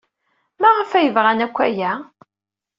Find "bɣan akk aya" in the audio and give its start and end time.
1.15-1.91